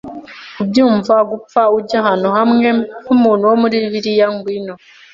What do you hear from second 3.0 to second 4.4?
nkumuntu wo muri Bibiliya.